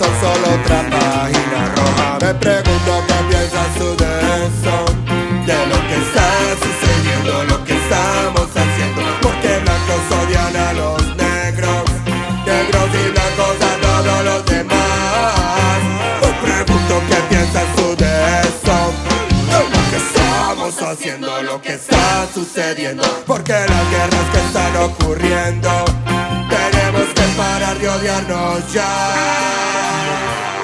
son 0.00 0.08
solo 0.18 0.46
otra 0.54 0.80
página 0.88 1.60
roja. 1.76 2.18
Me 2.22 2.34
pregunto 2.34 2.92
qué 3.06 3.18
piensas 3.28 3.68
tú 3.76 3.88
de 4.02 4.12
eso, 4.46 4.74
de 5.46 5.66
lo 5.70 5.78
que 5.88 5.96
está 6.04 6.28
sucediendo, 6.64 7.44
lo 7.44 7.64
que 7.64 7.74
estamos 7.76 8.48
haciendo. 8.60 9.00
Porque 9.20 9.48
blancos 9.64 10.04
odian 10.20 10.56
a 10.56 10.72
los 10.72 11.00
negros, 11.16 11.84
negros 12.46 12.88
y 13.02 13.04
blancos 13.14 13.56
a 13.70 13.72
todos 13.86 14.24
los 14.24 14.46
demás. 14.46 15.80
Me 16.22 16.30
pregunto 16.46 16.94
qué 17.10 17.18
piensas 17.28 17.66
tú 17.76 17.86
de 18.02 18.14
eso, 18.48 18.76
de 19.52 19.60
lo 19.74 19.80
que 19.90 19.98
estamos 20.06 20.82
haciendo, 20.82 21.42
lo 21.42 21.60
que 21.60 21.74
está 21.74 22.26
sucediendo. 22.32 23.04
Porque 23.26 23.52
las 23.52 23.90
guerras 23.90 24.26
que 24.32 24.40
están 24.46 24.76
ocurriendo, 24.76 25.84
parar 27.36 27.78
de 27.78 27.88
odiarnos 27.88 28.72
ya. 28.72 30.59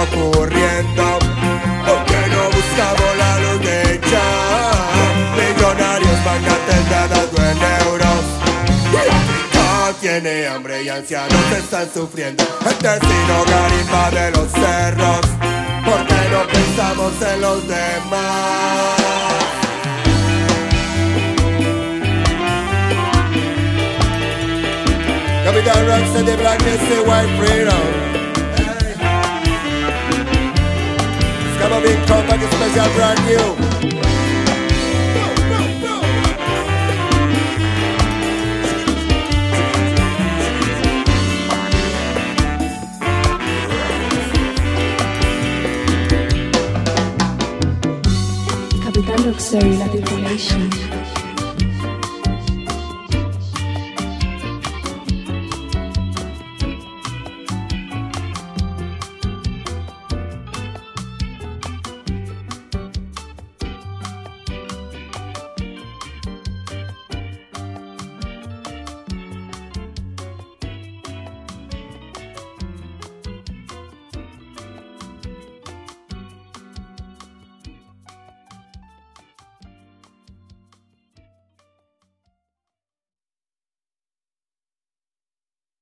Están 0.00 0.22
ocurriendo 0.22 1.18
Porque 1.86 2.18
no 2.28 2.44
buscamos 2.50 3.16
la 3.18 3.40
luz 3.40 3.60
de 3.62 4.00
Millonarios 5.36 6.24
magnates 6.24 6.90
dando 6.90 7.42
en 7.42 7.58
euros. 7.86 8.22
Y 8.92 10.00
tiene 10.00 10.46
hambre 10.48 10.82
y 10.82 10.88
ancianos 10.88 11.52
están 11.56 11.88
sufriendo. 11.92 12.44
Gente 12.62 12.98
sin 13.00 13.30
hogar 13.30 13.72
invade 13.80 14.30
los 14.32 14.50
cerros 14.50 15.20
Porque 15.84 16.14
no 16.30 16.46
pensamos 16.48 17.12
en 17.32 17.40
los 17.40 17.68
demás. 17.68 18.96
Capital 25.44 25.86
Rock 25.86 26.06
said 26.12 26.26
the 26.26 26.36
blackness 26.36 26.80
say 26.88 27.00
white 27.00 27.28
freedom. 27.38 28.19
a 31.80 31.82
big 31.82 32.06
company 32.06 32.44
special 32.44 32.88
brand 32.94 33.20
new. 33.26 33.56
Capitán 48.84 49.26
Luxury, 49.26 49.76
la 49.76 49.88
tripulación. 49.88 51.19